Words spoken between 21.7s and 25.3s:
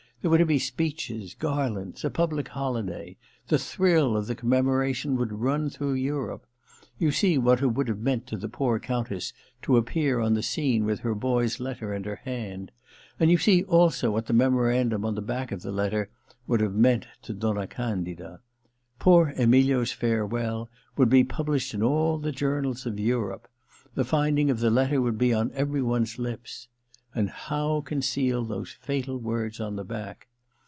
in all the journals of Europe: the finding of the letter would